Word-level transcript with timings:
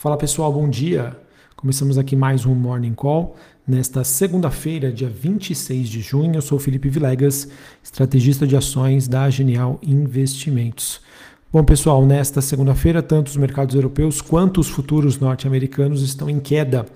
Fala 0.00 0.16
pessoal, 0.16 0.50
bom 0.50 0.66
dia. 0.66 1.14
Começamos 1.54 1.98
aqui 1.98 2.16
mais 2.16 2.46
um 2.46 2.54
Morning 2.54 2.94
Call. 2.94 3.36
Nesta 3.68 4.02
segunda-feira, 4.02 4.90
dia 4.90 5.10
26 5.10 5.90
de 5.90 6.00
junho, 6.00 6.36
eu 6.36 6.40
sou 6.40 6.58
Felipe 6.58 6.88
Vilegas, 6.88 7.46
estrategista 7.84 8.46
de 8.46 8.56
ações 8.56 9.06
da 9.06 9.28
Genial 9.28 9.78
Investimentos. 9.82 11.02
Bom, 11.52 11.62
pessoal, 11.62 12.06
nesta 12.06 12.40
segunda-feira, 12.40 13.02
tanto 13.02 13.26
os 13.26 13.36
mercados 13.36 13.74
europeus 13.74 14.22
quanto 14.22 14.58
os 14.58 14.70
futuros 14.70 15.18
norte-americanos 15.18 16.00
estão 16.00 16.30
em 16.30 16.40
queda 16.40 16.86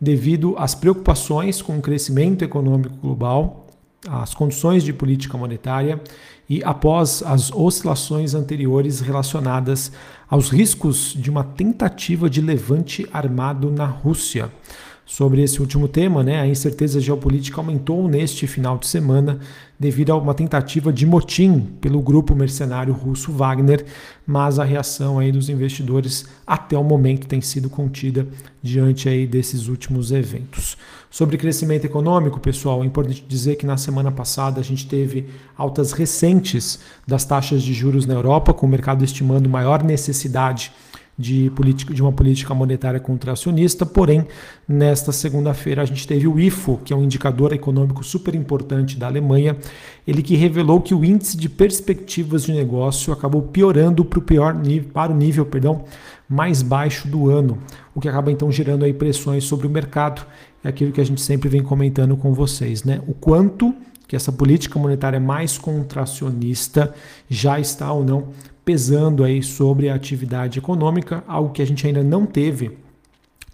devido 0.00 0.56
às 0.58 0.74
preocupações 0.74 1.62
com 1.62 1.78
o 1.78 1.80
crescimento 1.80 2.44
econômico 2.44 2.96
global 2.96 3.67
as 4.06 4.34
condições 4.34 4.84
de 4.84 4.92
política 4.92 5.36
monetária 5.36 6.00
e 6.48 6.62
após 6.62 7.22
as 7.22 7.50
oscilações 7.52 8.34
anteriores 8.34 9.00
relacionadas 9.00 9.90
aos 10.28 10.50
riscos 10.50 11.14
de 11.16 11.30
uma 11.30 11.42
tentativa 11.42 12.30
de 12.30 12.40
levante 12.40 13.06
armado 13.12 13.70
na 13.70 13.86
Rússia. 13.86 14.50
Sobre 15.08 15.42
esse 15.42 15.58
último 15.58 15.88
tema, 15.88 16.22
né, 16.22 16.38
a 16.38 16.46
incerteza 16.46 17.00
geopolítica 17.00 17.58
aumentou 17.62 18.06
neste 18.06 18.46
final 18.46 18.76
de 18.76 18.86
semana 18.86 19.38
devido 19.80 20.10
a 20.10 20.16
uma 20.16 20.34
tentativa 20.34 20.92
de 20.92 21.06
motim 21.06 21.60
pelo 21.80 22.02
grupo 22.02 22.34
mercenário 22.34 22.92
russo 22.92 23.32
Wagner, 23.32 23.86
mas 24.26 24.58
a 24.58 24.64
reação 24.64 25.18
aí 25.18 25.32
dos 25.32 25.48
investidores 25.48 26.26
até 26.46 26.76
o 26.76 26.84
momento 26.84 27.26
tem 27.26 27.40
sido 27.40 27.70
contida 27.70 28.28
diante 28.62 29.08
aí 29.08 29.26
desses 29.26 29.68
últimos 29.68 30.12
eventos. 30.12 30.76
Sobre 31.10 31.38
crescimento 31.38 31.86
econômico, 31.86 32.38
pessoal, 32.38 32.82
é 32.82 32.86
importante 32.86 33.24
dizer 33.26 33.56
que 33.56 33.64
na 33.64 33.78
semana 33.78 34.12
passada 34.12 34.60
a 34.60 34.64
gente 34.64 34.86
teve 34.86 35.30
altas 35.56 35.92
recentes 35.92 36.80
das 37.06 37.24
taxas 37.24 37.62
de 37.62 37.72
juros 37.72 38.04
na 38.04 38.12
Europa, 38.12 38.52
com 38.52 38.66
o 38.66 38.68
mercado 38.68 39.02
estimando 39.02 39.48
maior 39.48 39.82
necessidade 39.82 40.70
de, 41.18 41.50
de 41.50 42.00
uma 42.00 42.12
política 42.12 42.54
monetária 42.54 43.00
contracionista, 43.00 43.84
porém, 43.84 44.24
nesta 44.68 45.10
segunda-feira 45.10 45.82
a 45.82 45.84
gente 45.84 46.06
teve 46.06 46.28
o 46.28 46.38
IFO, 46.38 46.78
que 46.84 46.92
é 46.92 46.96
um 46.96 47.02
indicador 47.02 47.52
econômico 47.52 48.04
super 48.04 48.36
importante 48.36 48.96
da 48.96 49.08
Alemanha, 49.08 49.56
ele 50.06 50.22
que 50.22 50.36
revelou 50.36 50.80
que 50.80 50.94
o 50.94 51.04
índice 51.04 51.36
de 51.36 51.48
perspectivas 51.48 52.44
de 52.44 52.52
negócio 52.52 53.12
acabou 53.12 53.42
piorando 53.42 54.04
para 54.04 54.20
o 54.20 54.22
pior 54.22 54.54
nível, 54.54 54.90
para 54.90 55.10
o 55.10 55.16
nível 55.16 55.44
perdão, 55.44 55.84
mais 56.28 56.62
baixo 56.62 57.08
do 57.08 57.28
ano, 57.28 57.58
o 57.94 58.00
que 58.00 58.08
acaba 58.08 58.30
então 58.30 58.52
gerando 58.52 58.84
aí 58.84 58.92
pressões 58.92 59.42
sobre 59.42 59.66
o 59.66 59.70
mercado. 59.70 60.24
É 60.62 60.68
aquilo 60.68 60.92
que 60.92 61.00
a 61.00 61.04
gente 61.04 61.20
sempre 61.20 61.48
vem 61.48 61.62
comentando 61.62 62.16
com 62.16 62.32
vocês, 62.32 62.84
né? 62.84 63.00
O 63.08 63.14
quanto 63.14 63.74
que 64.06 64.16
essa 64.16 64.32
política 64.32 64.78
monetária 64.78 65.20
mais 65.20 65.58
contracionista 65.58 66.94
já 67.28 67.60
está 67.60 67.92
ou 67.92 68.04
não 68.04 68.28
pesando 68.68 69.24
aí 69.24 69.42
sobre 69.42 69.88
a 69.88 69.94
atividade 69.94 70.58
econômica, 70.58 71.24
algo 71.26 71.54
que 71.54 71.62
a 71.62 71.64
gente 71.64 71.86
ainda 71.86 72.02
não 72.02 72.26
teve 72.26 72.76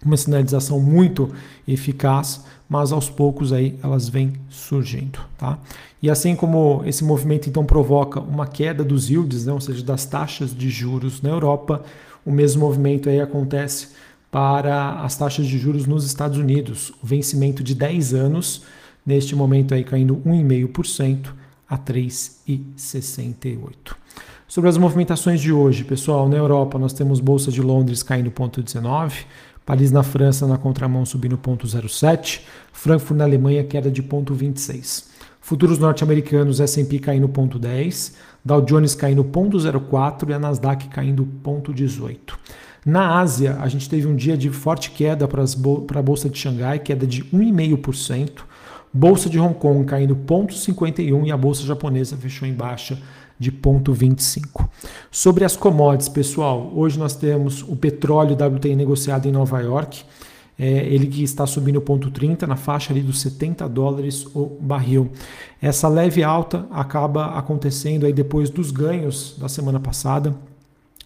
uma 0.05 0.17
sinalização 0.17 0.77
muito 0.77 1.31
eficaz, 1.65 2.43
mas 2.67 2.91
aos 2.91 3.09
poucos 3.09 3.53
aí 3.53 3.79
elas 3.81 4.09
vêm 4.09 4.33
surgindo, 4.49 5.21
tá? 5.37 5.57
E 6.03 6.09
assim 6.09 6.35
como 6.35 6.83
esse 6.85 7.01
movimento 7.01 7.47
então 7.47 7.65
provoca 7.65 8.19
uma 8.19 8.45
queda 8.45 8.83
dos 8.83 9.09
yields, 9.09 9.45
né, 9.45 9.53
ou 9.53 9.61
seja, 9.61 9.81
das 9.85 10.05
taxas 10.05 10.53
de 10.53 10.69
juros 10.69 11.21
na 11.21 11.29
Europa, 11.29 11.81
o 12.25 12.31
mesmo 12.31 12.65
movimento 12.65 13.07
aí 13.07 13.21
acontece 13.21 13.91
para 14.29 15.01
as 15.01 15.15
taxas 15.15 15.47
de 15.47 15.57
juros 15.57 15.85
nos 15.85 16.05
Estados 16.05 16.37
Unidos. 16.37 16.91
O 17.01 17.07
vencimento 17.07 17.63
de 17.63 17.73
10 17.73 18.13
anos, 18.13 18.63
neste 19.05 19.33
momento 19.33 19.73
aí 19.73 19.85
caindo 19.85 20.17
1,5% 20.17 21.29
a 21.69 21.77
3,68. 21.77 24.03
Sobre 24.55 24.69
as 24.69 24.77
movimentações 24.77 25.41
de 25.41 25.51
hoje, 25.51 25.83
pessoal, 25.83 26.29
na 26.29 26.37
Europa 26.37 26.79
nós 26.79 26.93
temos 26.93 27.19
Bolsa 27.19 27.51
de 27.51 27.61
Londres 27.61 28.01
caindo 28.01 28.31
0,19, 28.31 29.25
Paris 29.65 29.91
na 29.91 30.01
França 30.01 30.47
na 30.47 30.57
contramão 30.57 31.05
subindo 31.05 31.37
0,07, 31.37 32.39
Frankfurt 32.71 33.17
na 33.17 33.25
Alemanha 33.25 33.65
queda 33.65 33.91
de 33.91 34.01
0,26. 34.01 35.07
Futuros 35.41 35.77
norte-americanos 35.77 36.61
S&P 36.61 36.99
caindo 36.99 37.27
0,10, 37.27 38.13
Dow 38.45 38.61
Jones 38.61 38.95
caindo 38.95 39.25
0,04 39.25 40.29
e 40.29 40.33
a 40.33 40.39
Nasdaq 40.39 40.87
caindo 40.87 41.27
0,18. 41.43 42.17
Na 42.85 43.19
Ásia, 43.19 43.57
a 43.59 43.67
gente 43.67 43.89
teve 43.89 44.07
um 44.07 44.15
dia 44.15 44.37
de 44.37 44.49
forte 44.49 44.91
queda 44.91 45.27
para 45.27 45.43
a 45.43 46.01
Bolsa 46.01 46.29
de 46.29 46.37
Xangai, 46.37 46.79
queda 46.79 47.05
de 47.05 47.25
1,5%, 47.25 48.43
Bolsa 48.93 49.29
de 49.29 49.37
Hong 49.37 49.55
Kong 49.55 49.83
caindo 49.83 50.15
0,51 50.15 51.27
e 51.27 51.31
a 51.33 51.35
Bolsa 51.35 51.63
japonesa 51.63 52.15
fechou 52.15 52.47
em 52.47 52.53
baixa 52.53 52.97
de 53.39 53.51
0,25. 53.51 54.67
Sobre 55.11 55.43
as 55.43 55.55
commodities, 55.55 56.09
pessoal, 56.09 56.71
hoje 56.73 56.97
nós 56.97 57.15
temos 57.15 57.61
o 57.63 57.75
petróleo 57.75 58.35
WTI 58.35 58.75
negociado 58.75 59.27
em 59.27 59.31
Nova 59.31 59.61
York, 59.61 60.03
é, 60.57 60.85
ele 60.85 61.07
que 61.07 61.21
está 61.21 61.45
subindo 61.45 61.81
0,30 61.81 62.43
na 62.43 62.55
faixa 62.55 62.93
ali 62.93 63.01
dos 63.01 63.19
70 63.19 63.67
dólares 63.67 64.25
o 64.33 64.57
barril. 64.59 65.11
Essa 65.61 65.89
leve 65.89 66.23
alta 66.23 66.65
acaba 66.71 67.37
acontecendo 67.37 68.05
aí 68.05 68.13
depois 68.13 68.49
dos 68.49 68.71
ganhos 68.71 69.35
da 69.37 69.49
semana 69.49 69.79
passada 69.79 70.33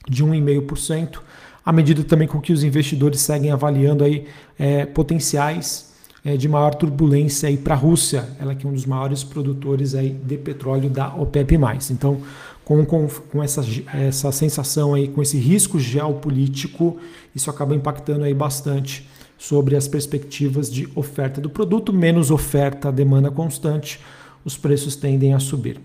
de 0.08 0.24
1,5%, 0.24 1.20
à 1.66 1.72
medida 1.72 2.04
também 2.04 2.28
com 2.28 2.40
que 2.40 2.54
os 2.54 2.64
investidores 2.64 3.22
seguem 3.22 3.52
avaliando 3.52 4.04
aí 4.04 4.28
é, 4.58 4.86
potenciais 4.86 5.89
de 6.38 6.48
maior 6.48 6.76
turbulência 6.76 7.56
para 7.58 7.74
a 7.74 7.78
Rússia, 7.78 8.28
ela 8.40 8.54
que 8.54 8.66
é 8.66 8.70
um 8.70 8.74
dos 8.74 8.86
maiores 8.86 9.24
produtores 9.24 9.96
aí 9.96 10.10
de 10.10 10.38
petróleo 10.38 10.90
da 10.90 11.16
OPEP+. 11.16 11.58
Então, 11.92 12.22
com, 12.66 12.86
com, 12.86 13.08
com 13.08 13.42
essa, 13.42 13.64
essa 13.94 14.32
sensação 14.32 14.94
aí, 14.94 15.08
com 15.08 15.22
esse 15.22 15.38
risco 15.38 15.80
geopolítico, 15.80 16.98
isso 17.34 17.50
acaba 17.50 17.74
impactando 17.74 18.26
aí 18.26 18.34
bastante 18.34 19.08
sobre 19.38 19.76
as 19.76 19.88
perspectivas 19.88 20.70
de 20.70 20.88
oferta 20.94 21.40
do 21.40 21.50
produto, 21.50 21.94
menos 21.94 22.30
oferta, 22.30 22.92
demanda 22.92 23.32
constante, 23.32 24.00
os 24.44 24.58
preços 24.58 24.96
tendem 24.96 25.34
a 25.34 25.40
subir. 25.40 25.80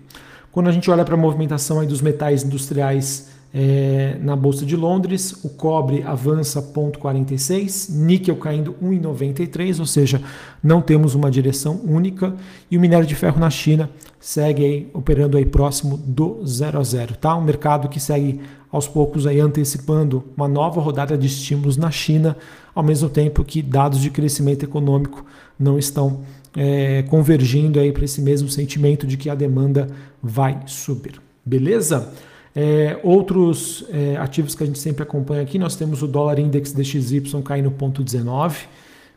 Quando 0.51 0.67
a 0.67 0.71
gente 0.71 0.91
olha 0.91 1.03
para 1.03 1.15
a 1.15 1.17
movimentação 1.17 1.79
aí 1.79 1.87
dos 1.87 2.01
metais 2.01 2.43
industriais 2.43 3.29
é, 3.57 4.17
na 4.21 4.35
Bolsa 4.35 4.65
de 4.65 4.75
Londres, 4.75 5.39
o 5.41 5.47
cobre 5.47 6.03
avança 6.03 6.61
0,46, 6.61 7.89
níquel 7.89 8.35
caindo 8.35 8.75
1,93, 8.83 9.79
ou 9.79 9.85
seja, 9.85 10.21
não 10.61 10.81
temos 10.81 11.15
uma 11.15 11.31
direção 11.31 11.79
única, 11.85 12.35
e 12.69 12.77
o 12.77 12.81
minério 12.81 13.07
de 13.07 13.15
ferro 13.15 13.39
na 13.39 13.49
China 13.49 13.89
segue 14.19 14.65
aí, 14.65 14.89
operando 14.93 15.37
aí 15.37 15.45
próximo 15.45 15.95
do 15.95 16.45
0 16.45 16.79
a 16.79 16.83
0, 16.83 17.15
tá? 17.15 17.33
Um 17.37 17.43
mercado 17.43 17.87
que 17.87 17.97
segue 17.97 18.41
aos 18.69 18.89
poucos 18.89 19.25
aí 19.25 19.39
antecipando 19.39 20.25
uma 20.35 20.49
nova 20.49 20.81
rodada 20.81 21.17
de 21.17 21.27
estímulos 21.27 21.77
na 21.77 21.89
China, 21.89 22.35
ao 22.73 22.83
mesmo 22.83 23.07
tempo 23.07 23.41
que 23.41 23.61
dados 23.61 24.01
de 24.01 24.09
crescimento 24.09 24.63
econômico 24.63 25.25
não 25.57 25.79
estão 25.79 26.19
é, 26.57 27.03
convergindo 27.03 27.79
aí 27.79 27.93
para 27.93 28.03
esse 28.03 28.19
mesmo 28.19 28.49
sentimento 28.49 29.07
de 29.07 29.15
que 29.15 29.29
a 29.29 29.35
demanda 29.35 29.87
vai 30.21 30.59
subir. 30.65 31.21
Beleza? 31.45 32.11
É, 32.55 32.97
outros 33.03 33.85
é, 33.89 34.15
ativos 34.15 34.55
que 34.55 34.63
a 34.63 34.65
gente 34.65 34.79
sempre 34.79 35.03
acompanha 35.03 35.41
aqui, 35.41 35.59
nós 35.59 35.75
temos 35.75 36.01
o 36.01 36.07
dólar 36.07 36.39
index 36.39 36.71
DXY 36.71 37.21
caindo 37.43 37.69
0,19, 37.69 38.67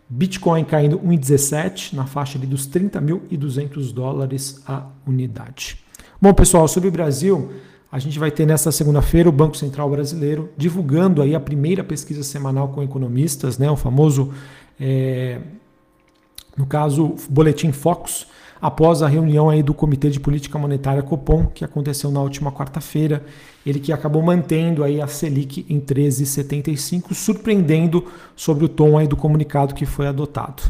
Bitcoin 0.08 0.64
caindo 0.64 0.98
1,17 0.98 1.92
na 1.92 2.04
faixa 2.04 2.36
ali 2.36 2.48
dos 2.48 2.68
30.200 2.68 3.92
dólares 3.92 4.60
a 4.66 4.86
unidade. 5.06 5.78
Bom, 6.20 6.34
pessoal, 6.34 6.66
sobre 6.66 6.88
o 6.88 6.92
Brasil, 6.92 7.52
a 7.92 7.98
gente 8.00 8.18
vai 8.18 8.30
ter 8.30 8.44
nesta 8.44 8.72
segunda-feira 8.72 9.28
o 9.28 9.32
Banco 9.32 9.56
Central 9.56 9.88
Brasileiro 9.88 10.50
divulgando 10.56 11.22
aí 11.22 11.34
a 11.34 11.40
primeira 11.40 11.84
pesquisa 11.84 12.24
semanal 12.24 12.68
com 12.68 12.82
economistas, 12.82 13.56
né, 13.56 13.70
o 13.70 13.76
famoso, 13.76 14.32
é, 14.80 15.38
no 16.56 16.66
caso, 16.66 17.14
Boletim 17.30 17.70
Focus, 17.70 18.26
após 18.60 19.02
a 19.02 19.08
reunião 19.08 19.48
aí 19.48 19.62
do 19.62 19.72
Comitê 19.74 20.10
de 20.10 20.20
Política 20.20 20.58
Monetária 20.58 21.02
Copom, 21.02 21.46
que 21.46 21.64
aconteceu 21.64 22.10
na 22.10 22.20
última 22.20 22.50
quarta-feira, 22.52 23.24
ele 23.64 23.78
que 23.78 23.92
acabou 23.92 24.22
mantendo 24.22 24.82
aí 24.82 25.00
a 25.00 25.06
Selic 25.06 25.66
em 25.68 25.80
13,75, 25.80 27.14
surpreendendo 27.14 28.04
sobre 28.34 28.64
o 28.64 28.68
tom 28.68 28.98
aí 28.98 29.06
do 29.06 29.16
comunicado 29.16 29.74
que 29.74 29.86
foi 29.86 30.06
adotado. 30.06 30.62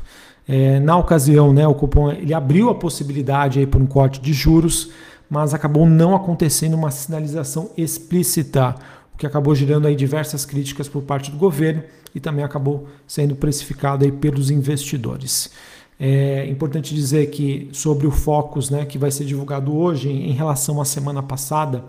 É, 0.46 0.80
na 0.80 0.96
ocasião, 0.96 1.52
né, 1.52 1.66
o 1.66 1.74
Copom 1.74 2.10
ele 2.10 2.32
abriu 2.32 2.70
a 2.70 2.74
possibilidade 2.74 3.58
aí 3.58 3.66
por 3.66 3.80
um 3.80 3.86
corte 3.86 4.20
de 4.20 4.32
juros, 4.32 4.90
mas 5.28 5.52
acabou 5.52 5.86
não 5.86 6.16
acontecendo 6.16 6.74
uma 6.74 6.90
sinalização 6.90 7.70
explícita, 7.76 8.74
o 9.14 9.18
que 9.18 9.26
acabou 9.26 9.54
gerando 9.54 9.86
aí 9.86 9.94
diversas 9.94 10.46
críticas 10.46 10.88
por 10.88 11.02
parte 11.02 11.30
do 11.30 11.36
governo 11.36 11.82
e 12.14 12.20
também 12.20 12.44
acabou 12.44 12.88
sendo 13.06 13.36
precificado 13.36 14.04
aí 14.04 14.12
pelos 14.12 14.50
investidores. 14.50 15.50
É 16.00 16.46
importante 16.48 16.94
dizer 16.94 17.28
que 17.30 17.68
sobre 17.72 18.06
o 18.06 18.10
Focus, 18.10 18.70
né, 18.70 18.84
que 18.84 18.96
vai 18.96 19.10
ser 19.10 19.24
divulgado 19.24 19.76
hoje, 19.76 20.08
em 20.08 20.30
relação 20.30 20.80
à 20.80 20.84
semana 20.84 21.22
passada, 21.22 21.84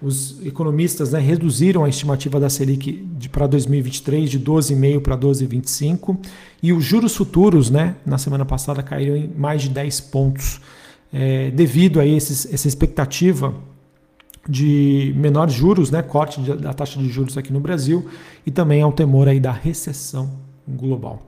os 0.00 0.40
economistas 0.46 1.12
né, 1.12 1.20
reduziram 1.20 1.84
a 1.84 1.88
estimativa 1.88 2.40
da 2.40 2.48
Selic 2.48 3.06
para 3.30 3.46
2023 3.46 4.30
de 4.30 4.40
12,5 4.40 5.00
para 5.02 5.16
12,25 5.16 6.16
e 6.62 6.72
os 6.72 6.82
juros 6.82 7.14
futuros 7.14 7.68
né, 7.68 7.96
na 8.06 8.16
semana 8.16 8.46
passada 8.46 8.82
caíram 8.82 9.14
em 9.14 9.28
mais 9.28 9.60
de 9.60 9.68
10 9.68 10.00
pontos, 10.02 10.58
é, 11.12 11.50
devido 11.50 12.00
a 12.00 12.06
esses, 12.06 12.50
essa 12.50 12.66
expectativa 12.66 13.54
de 14.48 15.12
menores 15.18 15.52
juros, 15.52 15.90
né, 15.90 16.00
corte 16.00 16.40
da 16.40 16.72
taxa 16.72 16.98
de 16.98 17.10
juros 17.10 17.36
aqui 17.36 17.52
no 17.52 17.60
Brasil 17.60 18.08
e 18.46 18.50
também 18.50 18.80
ao 18.80 18.90
temor 18.90 19.28
aí 19.28 19.38
da 19.38 19.52
recessão 19.52 20.48
global. 20.70 21.22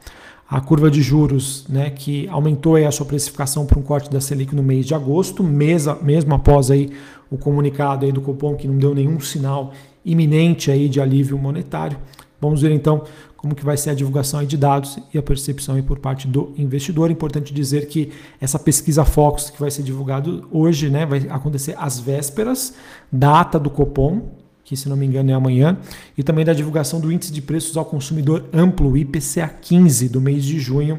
A 0.48 0.60
curva 0.60 0.90
de 0.90 1.00
juros, 1.00 1.64
né, 1.68 1.90
que 1.90 2.28
aumentou 2.28 2.74
aí 2.74 2.84
a 2.84 2.90
sua 2.90 3.06
precificação 3.06 3.64
para 3.64 3.78
um 3.78 3.82
corte 3.82 4.10
da 4.10 4.20
Selic 4.20 4.54
no 4.54 4.62
mês 4.62 4.84
de 4.84 4.94
agosto, 4.94 5.42
mesa, 5.42 5.98
mesmo 6.02 6.34
após 6.34 6.70
aí 6.70 6.90
o 7.30 7.38
comunicado 7.38 8.04
aí 8.04 8.12
do 8.12 8.20
Copom 8.20 8.54
que 8.54 8.68
não 8.68 8.76
deu 8.76 8.94
nenhum 8.94 9.18
sinal 9.18 9.72
iminente 10.04 10.70
aí 10.70 10.88
de 10.88 11.00
alívio 11.00 11.38
monetário. 11.38 11.96
Vamos 12.38 12.60
ver 12.60 12.72
então 12.72 13.04
como 13.36 13.54
que 13.54 13.64
vai 13.64 13.76
ser 13.76 13.90
a 13.90 13.94
divulgação 13.94 14.44
de 14.44 14.56
dados 14.56 14.98
e 15.12 15.18
a 15.18 15.22
percepção 15.22 15.80
por 15.82 15.98
parte 15.98 16.28
do 16.28 16.52
investidor. 16.56 17.10
Importante 17.10 17.52
dizer 17.52 17.86
que 17.86 18.12
essa 18.40 18.58
pesquisa 18.58 19.04
Focus 19.04 19.50
que 19.50 19.58
vai 19.58 19.70
ser 19.70 19.82
divulgado 19.82 20.46
hoje, 20.50 20.90
né, 20.90 21.06
vai 21.06 21.26
acontecer 21.30 21.74
às 21.78 21.98
vésperas, 21.98 22.74
data 23.10 23.58
do 23.58 23.70
Copom, 23.70 24.41
que 24.72 24.76
se 24.78 24.88
não 24.88 24.96
me 24.96 25.04
engano 25.04 25.30
é 25.30 25.34
amanhã, 25.34 25.76
e 26.16 26.22
também 26.22 26.46
da 26.46 26.54
divulgação 26.54 26.98
do 26.98 27.12
índice 27.12 27.30
de 27.30 27.42
preços 27.42 27.76
ao 27.76 27.84
consumidor 27.84 28.46
amplo, 28.54 28.96
IPCA 28.96 29.46
15 29.60 30.08
do 30.08 30.18
mês 30.18 30.42
de 30.46 30.58
junho. 30.58 30.98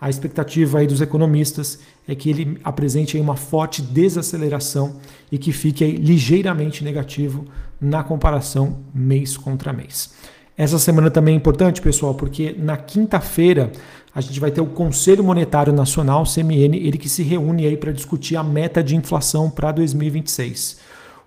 A 0.00 0.08
expectativa 0.08 0.78
aí 0.78 0.86
dos 0.86 1.02
economistas 1.02 1.80
é 2.08 2.14
que 2.14 2.30
ele 2.30 2.58
apresente 2.64 3.18
uma 3.18 3.36
forte 3.36 3.82
desaceleração 3.82 4.96
e 5.30 5.36
que 5.36 5.52
fique 5.52 5.84
ligeiramente 5.84 6.82
negativo 6.82 7.44
na 7.78 8.02
comparação 8.02 8.78
mês 8.94 9.36
contra 9.36 9.70
mês. 9.70 10.14
Essa 10.56 10.78
semana 10.78 11.10
também 11.10 11.34
é 11.34 11.36
importante, 11.36 11.82
pessoal, 11.82 12.14
porque 12.14 12.56
na 12.58 12.78
quinta-feira 12.78 13.70
a 14.14 14.22
gente 14.22 14.40
vai 14.40 14.50
ter 14.50 14.62
o 14.62 14.66
Conselho 14.66 15.22
Monetário 15.22 15.74
Nacional, 15.74 16.24
CMN, 16.24 16.74
ele 16.74 16.96
que 16.96 17.08
se 17.08 17.22
reúne 17.22 17.66
aí 17.66 17.76
para 17.76 17.92
discutir 17.92 18.36
a 18.36 18.42
meta 18.42 18.82
de 18.82 18.96
inflação 18.96 19.50
para 19.50 19.72
2026. 19.72 20.78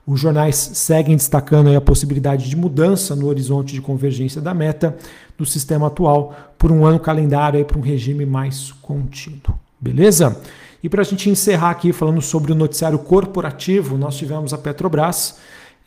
Os 0.06 0.20
jornais 0.20 0.56
seguem 0.56 1.16
destacando 1.16 1.76
a 1.76 1.80
possibilidade 1.80 2.50
de 2.50 2.56
mudança 2.56 3.16
no 3.16 3.28
horizonte 3.28 3.74
de 3.74 3.82
convergência 3.82 4.42
da 4.42 4.54
meta 4.54 4.98
do 5.38 5.46
sistema 5.46 5.88
atual 5.88 6.36
por 6.58 6.72
um 6.72 6.86
ano 6.86 7.00
calendário 7.00 7.64
para 7.64 7.78
um 7.78 7.82
regime 7.82 8.26
mais 8.26 8.72
contido. 8.82 9.54
Beleza? 9.80 10.42
E 10.84 10.90
para 10.90 11.02
a 11.02 11.06
gente 11.06 11.30
encerrar 11.30 11.70
aqui 11.70 11.94
falando 11.94 12.22
sobre 12.22 12.52
o 12.52 12.56
noticiário 12.56 13.00
corporativo, 13.00 13.98
nós 13.98 14.18
tivemos 14.18 14.54
a 14.54 14.58
Petrobras 14.58 15.38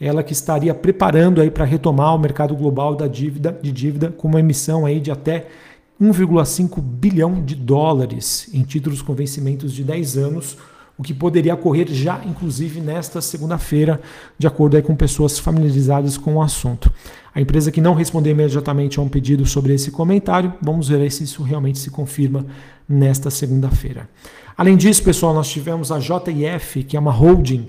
ela 0.01 0.23
que 0.23 0.33
estaria 0.33 0.75
preparando 0.75 1.41
aí 1.41 1.51
para 1.51 1.65
retomar 1.65 2.15
o 2.15 2.19
mercado 2.19 2.55
global 2.55 2.95
da 2.95 3.07
dívida, 3.07 3.59
de 3.63 3.73
dívida 3.73 4.11
com 4.11 4.29
uma 4.29 4.41
emissão 4.41 4.85
aí 4.85 5.01
de 5.01 5.11
até 5.11 5.47
1,5 6.01 6.81
bilhão 6.81 7.43
de 7.43 7.55
dólares 7.55 8.51
em 8.53 8.63
títulos 8.63 9.01
com 9.01 9.15
vencimentos 9.15 9.73
de 9.73 9.83
10 9.83 10.19
anos, 10.19 10.59
o 10.99 11.03
que 11.03 11.13
poderia 11.13 11.55
ocorrer 11.55 11.89
já, 11.93 12.23
inclusive, 12.25 12.81
nesta 12.81 13.21
segunda-feira, 13.21 14.01
de 14.39 14.47
acordo 14.47 14.81
com 14.83 14.97
pessoas 14.97 15.39
familiarizadas 15.39 16.17
com 16.17 16.37
o 16.37 16.43
assunto. 16.43 16.91
A 17.35 17.41
empresa 17.41 17.71
que 17.71 17.83
não 17.83 17.93
respondeu 17.93 18.33
imediatamente 18.33 18.99
a 18.99 19.03
um 19.03 19.09
pedido 19.09 19.45
sobre 19.45 19.75
esse 19.75 19.91
comentário, 19.91 20.55
vamos 20.63 20.89
ver 20.89 21.11
se 21.13 21.25
isso 21.25 21.43
realmente 21.43 21.79
se 21.79 21.91
confirma 21.91 22.47
nesta 22.89 23.31
segunda-feira. 23.31 24.09
Além 24.57 24.75
disso, 24.75 25.03
pessoal, 25.03 25.35
nós 25.35 25.51
tivemos 25.51 25.93
a 25.93 26.01
JIF, 26.01 26.83
que 26.85 26.97
é 26.97 27.01
uma 27.01 27.13
holding 27.13 27.69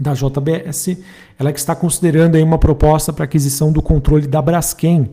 da 0.00 0.14
JBS, 0.14 0.98
ela 1.38 1.52
que 1.52 1.60
está 1.60 1.76
considerando 1.76 2.34
aí 2.34 2.42
uma 2.42 2.58
proposta 2.58 3.12
para 3.12 3.24
aquisição 3.24 3.70
do 3.70 3.80
controle 3.80 4.26
da 4.26 4.42
Braskem, 4.42 5.10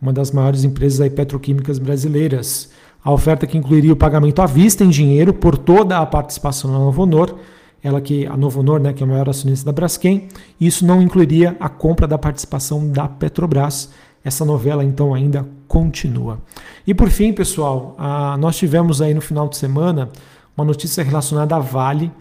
uma 0.00 0.12
das 0.12 0.30
maiores 0.30 0.62
empresas 0.62 1.00
aí 1.00 1.10
petroquímicas 1.10 1.80
brasileiras. 1.80 2.70
A 3.02 3.10
oferta 3.10 3.46
que 3.46 3.56
incluiria 3.56 3.92
o 3.92 3.96
pagamento 3.96 4.42
à 4.42 4.46
vista 4.46 4.84
em 4.84 4.90
dinheiro 4.90 5.32
por 5.32 5.56
toda 5.56 5.98
a 5.98 6.06
participação 6.06 6.70
na 6.70 6.78
Novonor, 6.78 7.34
ela 7.82 8.00
que 8.00 8.26
a 8.26 8.36
Novonor, 8.36 8.78
né, 8.78 8.92
que 8.92 9.02
é 9.02 9.06
a 9.06 9.08
maior 9.08 9.28
acionista 9.28 9.64
da 9.64 9.72
Braskem, 9.72 10.28
isso 10.60 10.84
não 10.84 11.00
incluiria 11.00 11.56
a 11.58 11.68
compra 11.68 12.06
da 12.06 12.18
participação 12.18 12.88
da 12.88 13.08
Petrobras. 13.08 13.90
Essa 14.22 14.44
novela 14.44 14.84
então 14.84 15.14
ainda 15.14 15.48
continua. 15.66 16.38
E 16.86 16.92
por 16.92 17.08
fim, 17.08 17.32
pessoal, 17.32 17.94
a, 17.96 18.36
nós 18.36 18.56
tivemos 18.58 19.00
aí 19.00 19.14
no 19.14 19.22
final 19.22 19.48
de 19.48 19.56
semana 19.56 20.10
uma 20.54 20.64
notícia 20.64 21.02
relacionada 21.02 21.56
à 21.56 21.58
Vale 21.58 22.12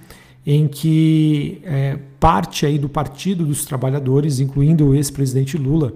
em 0.46 0.66
que 0.66 1.62
é, 1.66 2.00
parte 2.20 2.66
aí 2.66 2.80
do 2.80 2.88
Partido 2.88 3.46
dos 3.46 3.66
Trabalhadores, 3.66 4.40
incluindo 4.40 4.88
o 4.88 4.96
ex-presidente 4.96 5.58
Lula, 5.58 5.94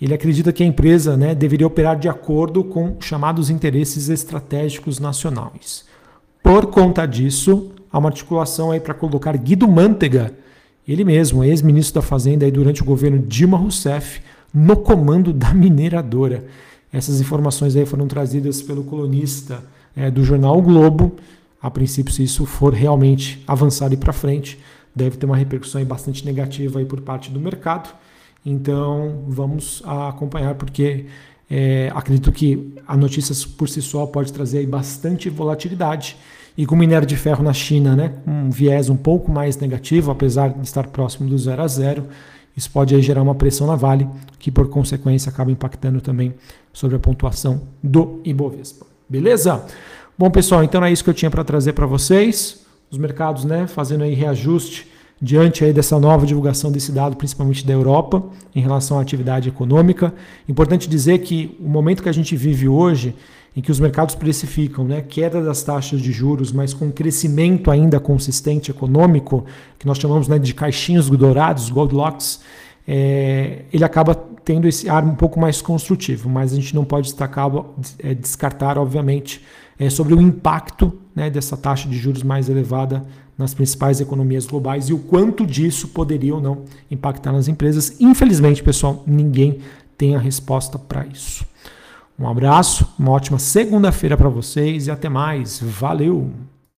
ele 0.00 0.14
acredita 0.14 0.52
que 0.52 0.62
a 0.62 0.66
empresa 0.66 1.16
né, 1.16 1.34
deveria 1.34 1.66
operar 1.66 1.98
de 1.98 2.08
acordo 2.08 2.64
com 2.64 2.96
chamados 3.00 3.50
interesses 3.50 4.08
estratégicos 4.08 4.98
nacionais. 4.98 5.84
Por 6.42 6.66
conta 6.66 7.06
disso, 7.06 7.70
há 7.90 7.98
uma 7.98 8.08
articulação 8.08 8.72
aí 8.72 8.80
para 8.80 8.94
colocar 8.94 9.36
Guido 9.36 9.68
Mantega, 9.68 10.34
ele 10.86 11.04
mesmo, 11.04 11.44
ex-ministro 11.44 12.00
da 12.00 12.02
Fazenda 12.02 12.44
aí 12.44 12.50
durante 12.50 12.82
o 12.82 12.84
governo 12.84 13.20
Dilma 13.20 13.56
Rousseff, 13.56 14.20
no 14.52 14.76
comando 14.76 15.32
da 15.32 15.54
mineradora. 15.54 16.44
Essas 16.92 17.20
informações 17.20 17.76
aí 17.76 17.86
foram 17.86 18.08
trazidas 18.08 18.60
pelo 18.60 18.82
colunista 18.82 19.62
é, 19.96 20.10
do 20.10 20.24
jornal 20.24 20.58
o 20.58 20.62
Globo, 20.62 21.14
a 21.62 21.70
princípio, 21.70 22.12
se 22.12 22.24
isso 22.24 22.44
for 22.44 22.74
realmente 22.74 23.42
avançar 23.46 23.92
e 23.92 23.96
para 23.96 24.12
frente, 24.12 24.58
deve 24.94 25.16
ter 25.16 25.26
uma 25.26 25.36
repercussão 25.36 25.82
bastante 25.84 26.24
negativa 26.24 26.80
aí 26.80 26.84
por 26.84 27.00
parte 27.00 27.30
do 27.30 27.38
mercado. 27.38 27.94
Então, 28.44 29.22
vamos 29.28 29.82
acompanhar, 29.86 30.54
porque 30.54 31.06
é, 31.50 31.92
acredito 31.94 32.32
que 32.32 32.74
a 32.86 32.96
notícia 32.96 33.34
por 33.56 33.68
si 33.68 33.80
só 33.80 34.06
pode 34.06 34.32
trazer 34.32 34.66
bastante 34.66 35.28
volatilidade. 35.28 36.16
E 36.56 36.66
com 36.66 36.76
minério 36.76 37.06
de 37.06 37.16
ferro 37.16 37.42
na 37.42 37.52
China, 37.52 37.96
né, 37.96 38.14
um 38.26 38.50
viés 38.50 38.90
um 38.90 38.96
pouco 38.96 39.30
mais 39.30 39.56
negativo, 39.56 40.10
apesar 40.10 40.48
de 40.48 40.66
estar 40.66 40.86
próximo 40.88 41.28
do 41.28 41.38
zero 41.38 41.62
a 41.62 41.68
zero, 41.68 42.08
isso 42.54 42.70
pode 42.70 43.00
gerar 43.00 43.22
uma 43.22 43.34
pressão 43.34 43.66
na 43.66 43.76
Vale, 43.76 44.06
que 44.38 44.50
por 44.50 44.68
consequência 44.68 45.30
acaba 45.30 45.50
impactando 45.50 46.00
também 46.00 46.34
sobre 46.72 46.96
a 46.96 46.98
pontuação 46.98 47.62
do 47.82 48.20
Ibovespa. 48.24 48.84
Beleza? 49.08 49.64
Bom, 50.18 50.30
pessoal, 50.30 50.62
então 50.62 50.84
é 50.84 50.92
isso 50.92 51.02
que 51.02 51.08
eu 51.08 51.14
tinha 51.14 51.30
para 51.30 51.44
trazer 51.44 51.72
para 51.72 51.86
vocês. 51.86 52.66
Os 52.90 52.98
mercados, 52.98 53.44
né, 53.44 53.66
fazendo 53.66 54.04
aí 54.04 54.12
reajuste 54.12 54.91
diante 55.20 55.64
aí 55.64 55.72
dessa 55.72 55.98
nova 56.00 56.26
divulgação 56.26 56.72
desse 56.72 56.90
dado, 56.90 57.16
principalmente 57.16 57.66
da 57.66 57.72
Europa, 57.72 58.22
em 58.54 58.60
relação 58.60 58.98
à 58.98 59.02
atividade 59.02 59.48
econômica. 59.48 60.12
Importante 60.48 60.88
dizer 60.88 61.18
que 61.18 61.56
o 61.60 61.68
momento 61.68 62.02
que 62.02 62.08
a 62.08 62.12
gente 62.12 62.36
vive 62.36 62.68
hoje, 62.68 63.14
em 63.56 63.60
que 63.60 63.70
os 63.70 63.78
mercados 63.78 64.14
precificam 64.14 64.84
né, 64.84 65.02
queda 65.02 65.42
das 65.42 65.62
taxas 65.62 66.00
de 66.00 66.10
juros, 66.10 66.50
mas 66.52 66.72
com 66.72 66.90
crescimento 66.90 67.70
ainda 67.70 68.00
consistente 68.00 68.70
econômico, 68.70 69.44
que 69.78 69.86
nós 69.86 69.98
chamamos 69.98 70.26
né, 70.26 70.38
de 70.38 70.54
caixinhos 70.54 71.08
dourados, 71.10 71.70
Goldilocks, 71.70 72.40
é, 72.86 73.62
ele 73.72 73.84
acaba 73.84 74.14
tendo 74.44 74.66
esse 74.66 74.88
ar 74.88 75.04
um 75.04 75.14
pouco 75.14 75.38
mais 75.38 75.62
construtivo, 75.62 76.28
mas 76.28 76.52
a 76.52 76.56
gente 76.56 76.74
não 76.74 76.84
pode 76.84 77.08
destacar, 77.08 77.50
é, 77.98 78.14
descartar, 78.14 78.76
obviamente, 78.76 79.42
é, 79.78 79.88
sobre 79.88 80.14
o 80.14 80.20
impacto 80.20 80.92
né, 81.14 81.30
dessa 81.30 81.56
taxa 81.56 81.88
de 81.88 81.96
juros 81.96 82.22
mais 82.22 82.48
elevada 82.48 83.04
nas 83.36 83.54
principais 83.54 84.00
economias 84.00 84.46
globais 84.46 84.88
e 84.88 84.92
o 84.92 84.98
quanto 84.98 85.46
disso 85.46 85.88
poderia 85.88 86.34
ou 86.34 86.40
não 86.40 86.64
impactar 86.90 87.32
nas 87.32 87.48
empresas. 87.48 88.00
Infelizmente, 88.00 88.62
pessoal, 88.62 89.02
ninguém 89.06 89.58
tem 89.96 90.14
a 90.14 90.18
resposta 90.18 90.78
para 90.78 91.06
isso. 91.06 91.46
Um 92.18 92.28
abraço, 92.28 92.86
uma 92.98 93.10
ótima 93.10 93.38
segunda-feira 93.38 94.16
para 94.16 94.28
vocês 94.28 94.86
e 94.86 94.90
até 94.90 95.08
mais. 95.08 95.60
Valeu! 95.60 96.30